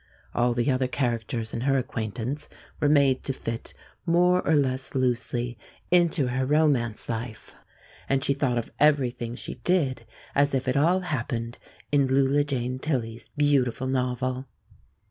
All 0.33 0.55
the 0.55 0.71
other 0.71 0.87
characters 0.87 1.53
in 1.53 1.61
her 1.61 1.77
acquaintance 1.77 2.49
were 2.79 2.89
made 2.89 3.23
to 3.25 3.33
fit 3.33 3.75
more 4.03 4.41
or 4.41 4.55
less 4.55 4.95
loosely 4.95 5.59
into 5.91 6.29
her 6.29 6.43
romance 6.43 7.07
life, 7.07 7.53
and 8.09 8.23
she 8.23 8.33
thought 8.33 8.57
of 8.57 8.71
everything 8.79 9.35
she 9.35 9.59
did 9.63 10.07
as 10.33 10.55
if 10.55 10.67
it 10.67 10.75
all 10.75 11.01
happened 11.01 11.59
in 11.91 12.07
Lulu 12.07 12.43
Jane 12.43 12.79
Tilley's 12.79 13.29
beautiful 13.37 13.85
novel. 13.85 14.47